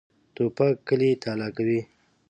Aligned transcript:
توپک 0.35 0.73
کلی 0.87 1.11
تالا 1.21 1.47
کوي. 1.55 1.79